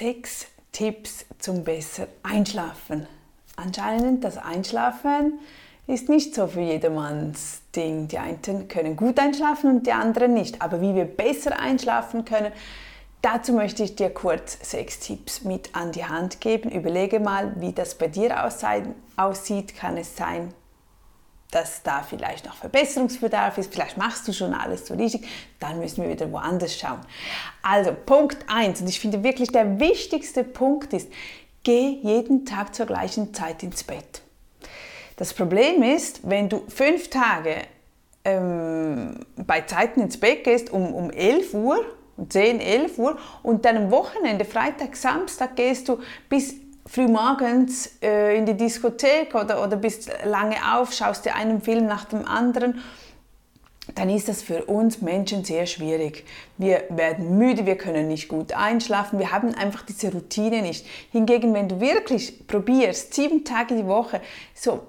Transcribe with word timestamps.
sechs 0.00 0.46
Tipps 0.72 1.26
zum 1.38 1.62
besser 1.62 2.08
Einschlafen. 2.22 3.06
Anscheinend 3.56 4.24
das 4.24 4.38
Einschlafen 4.38 5.38
ist 5.86 6.08
nicht 6.08 6.34
so 6.34 6.46
für 6.46 6.62
jedermanns 6.62 7.60
Ding. 7.76 8.08
Die 8.08 8.16
einen 8.16 8.66
können 8.66 8.96
gut 8.96 9.18
einschlafen 9.18 9.76
und 9.76 9.86
die 9.86 9.92
anderen 9.92 10.32
nicht. 10.32 10.62
Aber 10.62 10.80
wie 10.80 10.94
wir 10.94 11.04
besser 11.04 11.60
einschlafen 11.60 12.24
können, 12.24 12.50
dazu 13.20 13.52
möchte 13.52 13.82
ich 13.82 13.94
dir 13.94 14.08
kurz 14.08 14.70
sechs 14.70 15.00
Tipps 15.00 15.44
mit 15.44 15.76
an 15.76 15.92
die 15.92 16.06
Hand 16.06 16.40
geben. 16.40 16.70
Überlege 16.70 17.20
mal, 17.20 17.52
wie 17.60 17.72
das 17.72 17.94
bei 17.94 18.08
dir 18.08 18.42
aussieht. 19.16 19.76
Kann 19.76 19.98
es 19.98 20.16
sein, 20.16 20.54
dass 21.50 21.82
da 21.82 22.02
vielleicht 22.02 22.46
noch 22.46 22.54
Verbesserungsbedarf 22.54 23.58
ist, 23.58 23.72
vielleicht 23.72 23.96
machst 23.96 24.26
du 24.28 24.32
schon 24.32 24.54
alles 24.54 24.86
so 24.86 24.94
richtig, 24.94 25.26
dann 25.58 25.78
müssen 25.80 26.02
wir 26.02 26.10
wieder 26.10 26.30
woanders 26.30 26.78
schauen. 26.78 27.00
Also 27.62 27.92
Punkt 28.06 28.38
1, 28.46 28.80
und 28.80 28.88
ich 28.88 29.00
finde 29.00 29.24
wirklich 29.24 29.50
der 29.50 29.80
wichtigste 29.80 30.44
Punkt 30.44 30.92
ist, 30.92 31.10
geh 31.64 31.98
jeden 32.02 32.46
Tag 32.46 32.74
zur 32.74 32.86
gleichen 32.86 33.34
Zeit 33.34 33.62
ins 33.62 33.82
Bett. 33.82 34.22
Das 35.16 35.34
Problem 35.34 35.82
ist, 35.82 36.20
wenn 36.28 36.48
du 36.48 36.62
fünf 36.68 37.10
Tage 37.10 37.56
ähm, 38.24 39.26
bei 39.36 39.62
Zeiten 39.62 40.00
ins 40.00 40.18
Bett 40.18 40.44
gehst, 40.44 40.70
um, 40.70 40.94
um 40.94 41.10
11 41.10 41.52
Uhr, 41.54 41.84
10, 42.28 42.60
11 42.60 42.98
Uhr, 42.98 43.18
und 43.42 43.64
dann 43.64 43.76
am 43.76 43.90
Wochenende, 43.90 44.44
Freitag, 44.44 44.96
Samstag, 44.96 45.56
gehst 45.56 45.88
du 45.88 45.98
bis 46.28 46.54
frühmorgens 46.90 47.98
äh, 48.02 48.36
in 48.36 48.46
die 48.46 48.56
Diskothek 48.56 49.34
oder, 49.34 49.62
oder 49.62 49.76
bist 49.76 50.10
lange 50.24 50.56
auf, 50.74 50.92
schaust 50.92 51.24
dir 51.24 51.36
einen 51.36 51.60
Film 51.60 51.86
nach 51.86 52.04
dem 52.04 52.26
anderen, 52.26 52.82
dann 53.94 54.10
ist 54.10 54.28
das 54.28 54.42
für 54.42 54.64
uns 54.64 55.00
Menschen 55.00 55.44
sehr 55.44 55.66
schwierig. 55.66 56.24
Wir 56.58 56.84
werden 56.90 57.38
müde, 57.38 57.66
wir 57.66 57.76
können 57.76 58.08
nicht 58.08 58.28
gut 58.28 58.52
einschlafen, 58.52 59.18
wir 59.18 59.32
haben 59.32 59.54
einfach 59.54 59.82
diese 59.82 60.12
Routine 60.12 60.62
nicht. 60.62 60.86
Hingegen, 61.12 61.54
wenn 61.54 61.68
du 61.68 61.80
wirklich 61.80 62.46
probierst, 62.46 63.14
sieben 63.14 63.44
Tage 63.44 63.76
die 63.76 63.86
Woche 63.86 64.20
so 64.54 64.82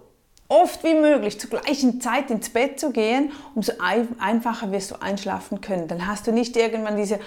oft 0.48 0.84
wie 0.84 0.96
möglich 0.96 1.40
zur 1.40 1.50
gleichen 1.50 2.02
Zeit 2.02 2.30
ins 2.30 2.50
Bett 2.50 2.80
zu 2.80 2.92
gehen, 2.92 3.32
umso 3.56 3.74
einfacher 4.20 4.72
wirst 4.72 4.92
du 4.92 5.02
einschlafen 5.02 5.62
können. 5.62 5.88
Dann 5.88 6.08
hast 6.08 6.28
du 6.28 6.32
nicht 6.32 6.58
irgendwann 6.58 6.98
diese 6.98 7.20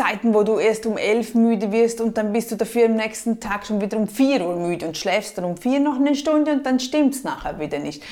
Zeiten, 0.00 0.32
wo 0.32 0.44
du 0.44 0.58
erst 0.58 0.86
um 0.86 0.96
elf 0.96 1.34
müde 1.34 1.72
wirst 1.72 2.00
und 2.00 2.16
dann 2.16 2.32
bist 2.32 2.50
du 2.50 2.56
dafür 2.56 2.86
am 2.86 2.94
nächsten 2.94 3.38
Tag 3.38 3.66
schon 3.66 3.82
wieder 3.82 3.98
um 3.98 4.08
vier 4.08 4.40
Uhr 4.40 4.56
müde 4.56 4.86
und 4.86 4.96
schläfst 4.96 5.36
dann 5.36 5.44
um 5.44 5.58
vier 5.58 5.78
noch 5.78 5.96
eine 5.96 6.14
Stunde 6.14 6.52
und 6.52 6.64
dann 6.64 6.80
stimmt 6.80 7.14
es 7.14 7.22
nachher 7.22 7.60
wieder 7.60 7.78
nicht. 7.78 8.02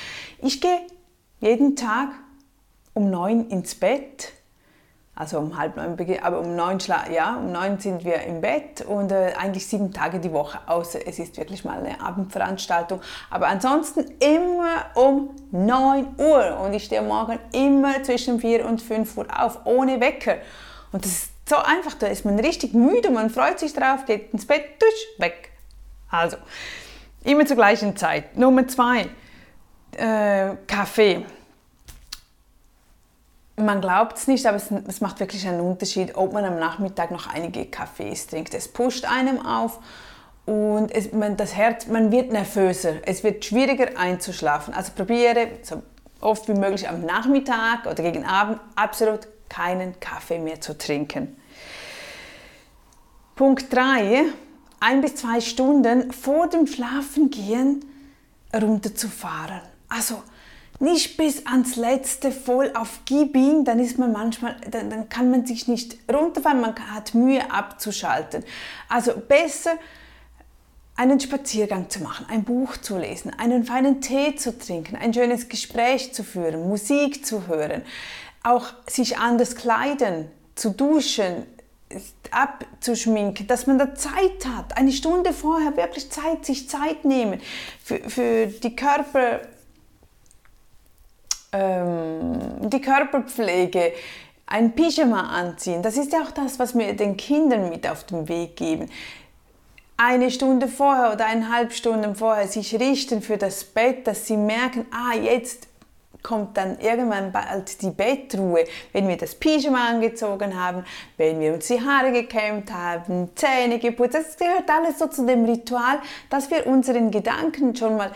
Ich 0.42 0.60
gehe 0.60 0.80
jeden 1.40 1.76
Tag 1.76 2.10
um 2.92 3.08
neun 3.08 3.48
ins 3.48 3.74
Bett, 3.74 4.34
also 5.14 5.38
um 5.38 5.56
halb 5.56 5.78
neun 5.78 5.96
aber 6.22 6.40
um 6.40 6.56
neun, 6.56 6.76
ja, 7.10 7.36
um 7.36 7.52
neun 7.52 7.78
sind 7.78 8.04
wir 8.04 8.20
im 8.20 8.42
Bett 8.42 8.82
und 8.82 9.10
äh, 9.10 9.32
eigentlich 9.38 9.66
sieben 9.66 9.90
Tage 9.90 10.20
die 10.20 10.32
Woche, 10.32 10.58
außer 10.66 10.98
es 11.06 11.18
ist 11.18 11.38
wirklich 11.38 11.64
mal 11.64 11.78
eine 11.78 12.02
Abendveranstaltung. 12.02 13.00
Aber 13.30 13.46
ansonsten 13.46 14.04
immer 14.20 14.84
um 14.94 15.30
neun 15.52 16.08
Uhr 16.18 16.60
und 16.62 16.74
ich 16.74 16.84
stehe 16.84 17.00
morgen 17.00 17.38
immer 17.52 18.02
zwischen 18.02 18.40
vier 18.40 18.66
und 18.66 18.82
fünf 18.82 19.16
Uhr 19.16 19.26
auf, 19.34 19.60
ohne 19.64 20.00
Wecker. 20.00 20.36
Und 20.92 21.04
das 21.04 21.12
ist 21.12 21.37
so 21.48 21.56
einfach, 21.56 21.94
da 21.94 22.06
ist 22.06 22.24
man 22.24 22.38
richtig 22.38 22.74
müde, 22.74 23.10
man 23.10 23.30
freut 23.30 23.58
sich 23.58 23.72
drauf, 23.72 24.04
geht 24.06 24.32
ins 24.32 24.46
Bett, 24.46 24.64
durch, 24.80 25.06
weg. 25.18 25.50
Also, 26.10 26.36
immer 27.24 27.46
zur 27.46 27.56
gleichen 27.56 27.96
Zeit. 27.96 28.36
Nummer 28.36 28.66
zwei, 28.68 29.08
äh, 29.96 30.56
Kaffee. 30.66 31.24
Man 33.56 33.80
glaubt 33.80 34.16
es 34.16 34.28
nicht, 34.28 34.46
aber 34.46 34.56
es, 34.56 34.70
es, 34.70 35.00
macht 35.00 35.18
wirklich 35.18 35.46
einen 35.48 35.60
Unterschied, 35.60 36.14
ob 36.14 36.32
man 36.32 36.44
am 36.44 36.58
Nachmittag 36.58 37.10
noch 37.10 37.26
einige 37.26 37.66
Kaffees 37.66 38.28
trinkt. 38.28 38.54
Es 38.54 38.68
pusht 38.68 39.04
einem 39.04 39.44
auf 39.44 39.80
und 40.46 40.92
es, 40.92 41.12
man, 41.12 41.36
das 41.36 41.56
Herz, 41.56 41.88
man 41.88 42.12
wird 42.12 42.30
nervöser. 42.30 42.94
Es 43.04 43.24
wird 43.24 43.44
schwieriger 43.44 43.98
einzuschlafen. 43.98 44.72
Also 44.74 44.92
probiere 44.94 45.48
so 45.62 45.82
oft 46.20 46.48
wie 46.48 46.54
möglich 46.54 46.88
am 46.88 47.04
Nachmittag 47.04 47.86
oder 47.86 48.02
gegen 48.02 48.24
Abend 48.24 48.60
absolut 48.76 49.26
keinen 49.48 49.98
Kaffee 49.98 50.38
mehr 50.38 50.60
zu 50.60 50.76
trinken. 50.78 51.36
Punkt 53.38 53.72
3. 53.72 54.24
Ein 54.80 55.00
bis 55.00 55.14
zwei 55.14 55.40
Stunden 55.40 56.12
vor 56.12 56.48
dem 56.48 56.66
Schlafengehen 56.66 57.84
runterzufahren. 58.52 59.60
Also 59.88 60.24
nicht 60.80 61.16
bis 61.16 61.46
ans 61.46 61.76
letzte 61.76 62.32
voll 62.32 62.72
auf 62.74 62.98
Gibing, 63.04 63.64
dann 63.64 63.78
ist 63.78 63.96
man 63.96 64.10
manchmal, 64.10 64.56
dann, 64.68 64.90
dann 64.90 65.08
kann 65.08 65.30
man 65.30 65.46
sich 65.46 65.68
nicht 65.68 65.98
runterfahren, 66.12 66.60
man 66.60 66.74
hat 66.92 67.14
Mühe 67.14 67.48
abzuschalten. 67.48 68.42
Also 68.88 69.12
besser 69.16 69.74
einen 70.96 71.20
Spaziergang 71.20 71.88
zu 71.90 72.00
machen, 72.02 72.26
ein 72.28 72.42
Buch 72.42 72.76
zu 72.78 72.98
lesen, 72.98 73.32
einen 73.38 73.62
feinen 73.62 74.00
Tee 74.00 74.34
zu 74.34 74.58
trinken, 74.58 74.96
ein 74.96 75.14
schönes 75.14 75.48
Gespräch 75.48 76.12
zu 76.12 76.24
führen, 76.24 76.68
Musik 76.68 77.24
zu 77.24 77.46
hören, 77.46 77.82
auch 78.42 78.66
sich 78.88 79.16
anders 79.16 79.54
kleiden, 79.54 80.28
zu 80.56 80.70
duschen, 80.70 81.46
abzuschminken, 82.30 83.46
dass 83.46 83.66
man 83.66 83.78
da 83.78 83.94
Zeit 83.94 84.46
hat, 84.46 84.76
eine 84.76 84.92
Stunde 84.92 85.32
vorher 85.32 85.76
wirklich 85.76 86.10
Zeit, 86.10 86.44
sich 86.44 86.68
Zeit 86.68 87.04
nehmen 87.04 87.40
für, 87.82 87.98
für 88.10 88.46
die 88.46 88.76
Körper, 88.76 89.40
ähm, 91.52 92.68
die 92.68 92.80
Körperpflege, 92.80 93.92
ein 94.46 94.74
Pyjama 94.74 95.30
anziehen. 95.30 95.82
Das 95.82 95.96
ist 95.96 96.12
ja 96.12 96.22
auch 96.22 96.30
das, 96.30 96.58
was 96.58 96.76
wir 96.76 96.94
den 96.94 97.16
Kindern 97.16 97.68
mit 97.68 97.88
auf 97.88 98.04
den 98.04 98.28
Weg 98.28 98.56
geben. 98.56 98.90
Eine 99.96 100.30
Stunde 100.30 100.68
vorher 100.68 101.12
oder 101.12 101.26
eineinhalb 101.26 101.72
Stunden 101.72 102.14
vorher 102.14 102.46
sich 102.48 102.78
richten 102.78 103.20
für 103.20 103.36
das 103.36 103.64
Bett, 103.64 104.06
dass 104.06 104.26
sie 104.26 104.36
merken, 104.36 104.86
ah, 104.90 105.16
jetzt 105.16 105.67
kommt 106.22 106.56
dann 106.56 106.78
irgendwann 106.80 107.32
bald 107.32 107.80
die 107.82 107.90
Bettruhe, 107.90 108.64
wenn 108.92 109.08
wir 109.08 109.16
das 109.16 109.34
Pyjama 109.34 109.88
angezogen 109.88 110.58
haben, 110.58 110.84
wenn 111.16 111.40
wir 111.40 111.54
uns 111.54 111.68
die 111.68 111.80
Haare 111.80 112.12
gekämmt 112.12 112.72
haben, 112.72 113.30
Zähne 113.34 113.78
geputzt. 113.78 114.14
Das 114.14 114.36
gehört 114.36 114.68
alles 114.68 114.98
so 114.98 115.06
zu 115.06 115.26
dem 115.26 115.44
Ritual, 115.44 116.00
dass 116.30 116.50
wir 116.50 116.66
unseren 116.66 117.10
Gedanken 117.10 117.74
schon 117.74 117.96
mal 117.96 118.12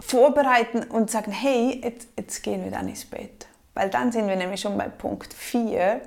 vorbereiten 0.00 0.84
und 0.84 1.10
sagen, 1.10 1.32
hey, 1.32 1.80
jetzt, 1.82 2.08
jetzt 2.16 2.42
gehen 2.42 2.64
wir 2.64 2.70
dann 2.70 2.88
ins 2.88 3.04
Bett. 3.04 3.46
Weil 3.74 3.90
dann 3.90 4.10
sind 4.12 4.28
wir 4.28 4.36
nämlich 4.36 4.60
schon 4.60 4.76
bei 4.76 4.88
Punkt 4.88 5.32
4. 5.32 6.00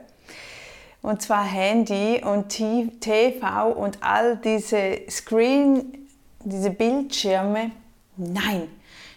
Und 1.02 1.22
zwar 1.22 1.44
Handy 1.44 2.22
und 2.24 2.50
TV 2.50 3.72
und 3.72 3.98
all 4.02 4.38
diese 4.38 5.02
Screen, 5.10 6.08
diese 6.44 6.70
Bildschirme. 6.70 7.72
Nein, 8.18 8.68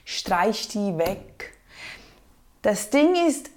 streich 0.04 0.68
die 0.68 0.96
weg. 0.96 1.33
Das 2.64 2.88
Ding 2.88 3.14
ist, 3.28 3.50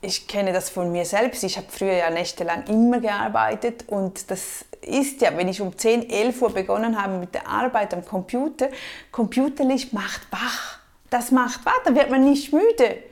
ich 0.00 0.26
kenne 0.26 0.54
das 0.54 0.70
von 0.70 0.90
mir 0.90 1.04
selbst. 1.04 1.44
Ich 1.44 1.58
habe 1.58 1.66
früher 1.68 1.92
ja 1.92 2.08
nächtelang 2.08 2.64
immer 2.66 2.98
gearbeitet 2.98 3.84
und 3.88 4.30
das 4.30 4.64
ist 4.80 5.20
ja, 5.20 5.36
wenn 5.36 5.48
ich 5.48 5.60
um 5.60 5.76
10, 5.76 6.08
11 6.08 6.40
Uhr 6.40 6.54
begonnen 6.54 7.00
habe 7.00 7.18
mit 7.18 7.34
der 7.34 7.46
Arbeit 7.46 7.92
am 7.92 8.02
Computer, 8.02 8.70
Computerlicht 9.12 9.92
macht 9.92 10.22
wach. 10.32 10.78
Das 11.10 11.30
macht 11.30 11.66
wach, 11.66 11.78
da 11.84 11.94
wird 11.94 12.08
man 12.10 12.24
nicht 12.24 12.54
müde. 12.54 13.02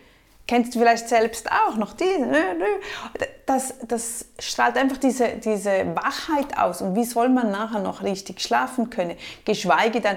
Kennst 0.47 0.75
du 0.75 0.79
vielleicht 0.79 1.11
selbst 1.11 1.53
auch 1.53 1.77
noch 1.77 1.93
diese? 1.93 2.27
Das, 3.45 3.75
das 3.87 4.25
strahlt 4.39 4.79
einfach 4.79 4.97
diese, 4.97 5.33
diese 5.45 5.95
Wachheit 5.97 6.57
aus. 6.57 6.81
Und 6.81 6.95
wie 6.95 7.05
soll 7.05 7.29
man 7.29 7.51
nachher 7.51 7.81
noch 7.81 8.03
richtig 8.03 8.41
schlafen 8.41 8.89
können? 8.89 9.19
Geschweige 9.45 10.01
dann, 10.01 10.17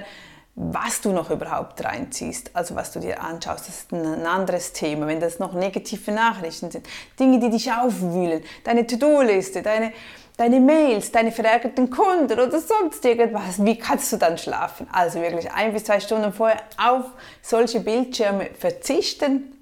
was 0.56 1.02
du 1.02 1.12
noch 1.14 1.30
überhaupt 1.30 1.84
reinziehst, 1.84 2.52
also 2.56 2.76
was 2.76 2.92
du 2.92 3.00
dir 3.00 3.22
anschaust, 3.22 3.68
das 3.68 3.78
ist 3.80 3.94
ein 3.94 4.26
anderes 4.26 4.74
Thema. 4.74 5.08
Wenn 5.08 5.20
das 5.20 5.40
noch 5.40 5.54
negative 5.54 6.12
Nachrichten 6.12 6.70
sind, 6.72 6.88
Dinge, 7.20 7.40
die 7.40 7.50
dich 7.50 7.72
aufwühlen, 7.72 8.44
deine 8.64 8.86
To-Do-Liste, 8.86 9.62
deine, 9.62 9.94
deine 10.36 10.60
Mails, 10.60 11.12
deine 11.12 11.32
verärgerten 11.32 11.90
Kunden 11.90 12.34
oder 12.34 12.60
sonst 12.60 13.04
irgendwas, 13.06 13.64
wie 13.64 13.78
kannst 13.78 14.12
du 14.12 14.18
dann 14.18 14.38
schlafen? 14.38 14.88
Also 14.92 15.22
wirklich 15.22 15.50
ein 15.52 15.72
bis 15.72 15.86
zwei 15.86 16.00
Stunden 16.02 16.34
vorher 16.34 16.62
auf 16.78 17.06
solche 17.42 17.80
Bildschirme 17.80 18.50
verzichten, 18.58 19.58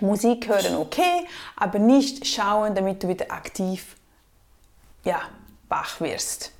Musik 0.00 0.48
hören 0.48 0.76
okay, 0.76 1.26
aber 1.56 1.78
nicht 1.78 2.26
schauen, 2.26 2.74
damit 2.74 3.02
du 3.02 3.08
wieder 3.08 3.30
aktiv 3.30 3.96
ja, 5.04 5.20
wach 5.68 6.00
wirst. 6.00 6.52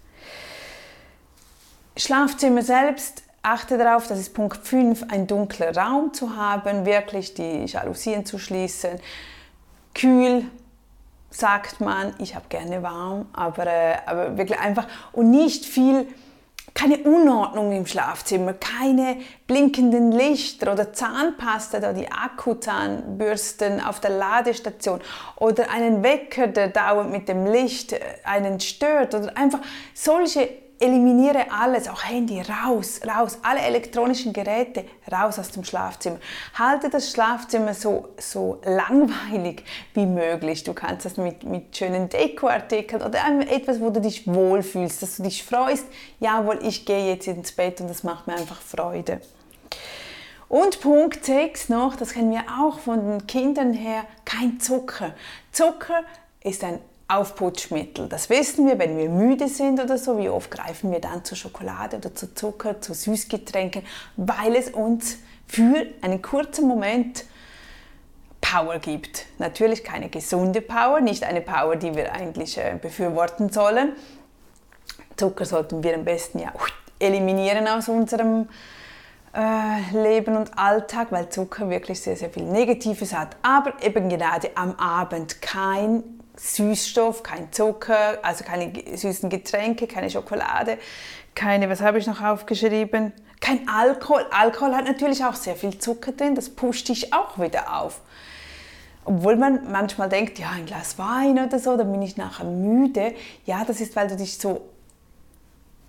Schlafzimmer 1.97 2.63
selbst 2.63 3.23
Achte 3.43 3.77
darauf, 3.77 4.07
das 4.07 4.21
ist 4.21 4.35
Punkt 4.35 4.57
5, 4.57 5.07
ein 5.11 5.27
dunkler 5.27 5.77
Raum 5.77 6.15
zu 6.15 6.37
haben, 6.37 6.87
wirklich 6.87 7.35
die 7.35 7.65
Jalousien 7.65 8.25
zu 8.25 8.39
schließen. 8.39 9.01
Kühl, 9.95 10.45
sagt 11.31 11.81
man, 11.81 12.15
ich 12.19 12.37
habe 12.37 12.45
gerne 12.49 12.83
warm, 12.83 13.27
aber, 13.33 13.67
äh, 13.67 13.97
aber 14.07 14.39
wirklich 14.39 14.59
einfach 14.59 14.87
und 15.13 15.31
nicht 15.31 15.65
viel 15.65 16.07
keine 16.75 16.99
Unordnung 16.99 17.73
im 17.73 17.87
Schlafzimmer, 17.87 18.55
keine 18.55 19.19
blinkenden 19.47 20.11
Lichter 20.11 20.73
oder 20.73 20.93
Zahnpasta, 20.93 21.81
da 21.81 21.93
die 21.93 22.11
Akkuzahnbürsten 22.11 23.81
auf 23.81 24.01
der 24.01 24.11
Ladestation 24.11 25.01
oder 25.37 25.71
einen 25.71 26.03
Wecker, 26.03 26.47
der 26.47 26.69
dauernd 26.69 27.11
mit 27.11 27.29
dem 27.29 27.47
Licht 27.47 27.93
äh, 27.93 28.01
einen 28.25 28.61
stört 28.61 29.15
oder 29.15 29.37
einfach 29.37 29.61
solche 29.95 30.49
eliminiere 30.83 31.47
alles, 31.51 31.89
auch 31.89 32.05
Handy 32.05 32.43
raus, 32.43 33.01
raus, 33.07 33.39
alle 33.43 33.61
elektronischen 33.61 34.33
Geräte 34.33 34.85
raus 35.11 35.39
aus 35.39 35.51
dem 35.51 35.65
Schlafzimmer. 35.65 36.19
Halte 36.59 36.91
das 36.91 37.11
Schlafzimmer 37.13 37.75
so, 37.75 38.09
so 38.19 38.61
langweilig 38.65 39.65
wie 39.95 40.07
möglich. 40.07 40.65
Du 40.65 40.75
kannst 40.75 41.07
das 41.07 41.17
mit, 41.17 41.45
mit 41.45 41.77
schönen 41.77 42.09
Dekoartikeln 42.09 43.03
oder 43.03 43.21
etwas, 43.49 43.81
wo 43.81 43.91
du 43.91 44.01
dich 44.01 44.27
wohlfühlst, 44.27 45.03
dass 45.03 45.17
du 45.17 45.23
dich 45.23 45.45
freust. 45.45 45.87
Jawohl, 46.21 46.59
ich 46.63 46.85
gehe 46.85 47.13
jetzt 47.13 47.29
ins 47.29 47.53
Bett 47.53 47.81
und 47.81 47.89
das 47.89 48.03
macht 48.03 48.27
mir 48.27 48.35
einfach 48.35 48.61
Freude. 48.61 49.21
Und 50.49 50.81
Punkt 50.81 51.25
6 51.25 51.71
noch, 51.71 51.97
das 51.97 52.13
kennen 52.13 52.31
wir 52.31 52.45
auch 52.61 52.79
von 52.79 53.07
den 53.07 53.27
Kindern 53.27 53.73
her, 53.73 54.05
kein 54.25 54.61
Zucker. 54.61 55.15
Zucker 55.51 56.03
ist 56.43 56.63
ein 56.63 56.79
Aufputschmittel. 57.13 58.09
Das 58.09 58.31
wissen 58.31 58.67
wir, 58.67 58.79
wenn 58.79 58.97
wir 58.97 59.09
müde 59.09 59.49
sind 59.49 59.81
oder 59.81 59.99
so. 59.99 60.19
Wie 60.19 60.29
oft 60.29 60.51
greifen 60.51 60.91
wir 60.91 61.01
dann 61.01 61.25
zu 61.25 61.37
Schokolade 61.37 61.99
oder 61.99 62.15
zu 62.15 62.35
Zucker, 62.35 62.81
zu 62.81 62.95
Süßgetränken, 62.95 63.83
weil 64.17 64.57
es 64.57 64.71
uns 64.71 65.19
für 65.47 65.87
einen 66.01 66.23
kurzen 66.23 66.67
Moment 66.67 67.25
Power 68.41 68.79
gibt. 68.79 69.27
Natürlich 69.39 69.85
keine 69.85 70.09
gesunde 70.09 70.61
Power, 70.61 71.01
nicht 71.01 71.25
eine 71.25 71.41
Power, 71.41 71.77
die 71.77 71.95
wir 71.95 72.13
eigentlich 72.13 72.59
äh, 72.59 72.77
befürworten 72.81 73.51
sollen. 73.51 73.93
Zucker 75.17 75.45
sollten 75.45 75.83
wir 75.83 75.95
am 75.95 76.05
besten 76.05 76.39
ja 76.39 76.53
eliminieren 76.99 77.69
aus 77.69 77.89
unserem 77.89 78.49
äh, 79.35 79.91
Leben 79.93 80.37
und 80.37 80.59
Alltag, 80.59 81.09
weil 81.11 81.29
Zucker 81.29 81.69
wirklich 81.71 82.01
sehr, 82.01 82.17
sehr 82.17 82.31
viel 82.31 82.45
Negatives 82.45 83.15
hat. 83.15 83.37
Aber 83.43 83.75
eben 83.83 84.09
gerade 84.09 84.51
am 84.55 84.75
Abend 84.77 85.41
kein 85.43 86.22
Süßstoff, 86.37 87.23
kein 87.23 87.53
Zucker, 87.53 88.19
also 88.23 88.45
keine 88.45 88.73
süßen 88.97 89.29
Getränke, 89.29 89.87
keine 89.87 90.11
Schokolade, 90.11 90.79
keine, 91.35 91.69
was 91.69 91.81
habe 91.81 91.99
ich 91.99 92.07
noch 92.07 92.23
aufgeschrieben? 92.23 93.13
Kein 93.41 93.69
Alkohol. 93.69 94.25
Alkohol 94.31 94.75
hat 94.75 94.87
natürlich 94.87 95.25
auch 95.25 95.35
sehr 95.35 95.57
viel 95.57 95.79
Zucker 95.79 96.13
drin, 96.13 96.35
das 96.35 96.51
pusht 96.51 96.89
dich 96.89 97.13
auch 97.13 97.39
wieder 97.39 97.81
auf. 97.81 98.01
Obwohl 99.05 99.37
man 99.37 99.71
manchmal 99.71 100.09
denkt, 100.09 100.39
ja, 100.39 100.51
ein 100.51 100.65
Glas 100.65 100.97
Wein 100.99 101.45
oder 101.45 101.59
so, 101.59 101.77
dann 101.77 101.91
bin 101.91 102.03
ich 102.03 102.17
nachher 102.17 102.45
müde. 102.45 103.15
Ja, 103.45 103.65
das 103.65 103.81
ist, 103.81 103.97
weil 103.97 104.07
du 104.07 104.17
dich 104.17 104.39
so 104.39 104.69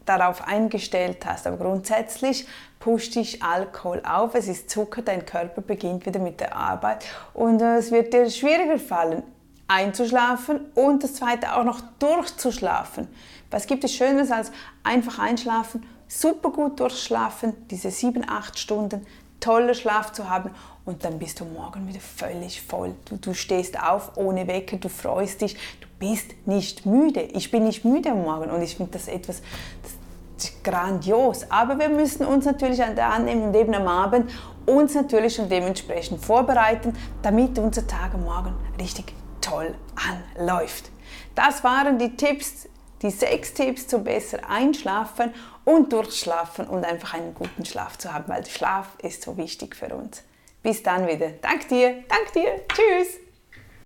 darauf 0.05 0.47
eingestellt 0.47 1.25
hast. 1.25 1.45
Aber 1.47 1.57
grundsätzlich 1.57 2.47
pusht 2.79 3.15
dich 3.15 3.41
Alkohol 3.41 4.01
auf, 4.05 4.35
es 4.35 4.47
ist 4.47 4.69
Zucker, 4.69 5.01
dein 5.01 5.25
Körper 5.25 5.61
beginnt 5.61 6.05
wieder 6.05 6.19
mit 6.19 6.39
der 6.39 6.55
Arbeit 6.55 7.05
und 7.33 7.61
äh, 7.61 7.77
es 7.77 7.91
wird 7.91 8.13
dir 8.13 8.29
schwieriger 8.29 8.77
fallen, 8.77 9.23
einzuschlafen 9.67 10.59
und 10.75 11.03
das 11.03 11.15
zweite 11.15 11.55
auch 11.55 11.63
noch 11.63 11.81
durchzuschlafen. 11.99 13.07
Was 13.49 13.67
gibt 13.67 13.83
es 13.83 13.93
Schöneres 13.93 14.31
als 14.31 14.51
einfach 14.83 15.19
einschlafen, 15.19 15.85
super 16.07 16.49
gut 16.51 16.79
durchschlafen, 16.79 17.53
diese 17.69 17.91
sieben, 17.91 18.27
acht 18.27 18.59
Stunden, 18.59 19.05
toller 19.39 19.73
Schlaf 19.73 20.11
zu 20.11 20.29
haben 20.29 20.51
und 20.85 21.03
dann 21.03 21.19
bist 21.19 21.39
du 21.39 21.45
morgen 21.45 21.87
wieder 21.87 21.99
völlig 21.99 22.61
voll. 22.61 22.95
Du, 23.05 23.17
du 23.17 23.33
stehst 23.33 23.81
auf 23.81 24.17
ohne 24.17 24.47
Wecker, 24.47 24.77
du 24.77 24.89
freust 24.89 25.41
dich, 25.41 25.55
du 25.81 25.87
bist 25.99 26.31
nicht 26.45 26.85
müde. 26.85 27.21
Ich 27.21 27.51
bin 27.51 27.63
nicht 27.63 27.85
müde 27.85 28.11
am 28.11 28.23
Morgen 28.23 28.51
und 28.51 28.61
ich 28.61 28.75
finde 28.75 28.91
das 28.93 29.07
etwas 29.07 29.41
das 29.81 30.51
grandios. 30.63 31.49
Aber 31.49 31.79
wir 31.79 31.89
müssen 31.89 32.25
uns 32.25 32.45
natürlich 32.45 32.83
an 32.83 32.95
der 32.95 33.11
annehmen 33.11 33.43
und 33.43 33.55
eben 33.55 33.73
am 33.73 33.87
Abend 33.87 34.31
uns 34.65 34.93
natürlich 34.93 35.35
schon 35.35 35.49
dementsprechend 35.49 36.23
vorbereiten, 36.23 36.93
damit 37.21 37.59
unser 37.59 37.85
Tag 37.85 38.13
am 38.13 38.23
Morgen 38.23 38.53
richtig 38.79 39.13
toll 39.43 39.75
anläuft. 40.37 40.89
Das 41.35 41.63
waren 41.63 41.99
die 41.99 42.15
Tipps, 42.15 42.67
die 43.01 43.09
sechs 43.11 43.53
Tipps 43.53 43.87
zum 43.87 44.03
besser 44.03 44.39
einschlafen 44.49 45.33
und 45.65 45.91
durchschlafen 45.93 46.67
und 46.67 46.85
einfach 46.85 47.13
einen 47.13 47.33
guten 47.33 47.65
Schlaf 47.65 47.97
zu 47.97 48.13
haben, 48.13 48.25
weil 48.27 48.45
Schlaf 48.45 48.87
ist 49.01 49.23
so 49.23 49.37
wichtig 49.37 49.75
für 49.75 49.93
uns. 49.93 50.23
Bis 50.61 50.81
dann 50.81 51.07
wieder. 51.07 51.29
Dank 51.41 51.67
dir, 51.67 52.03
dank 52.07 52.31
dir. 52.33 52.61
Tschüss. 52.69 53.22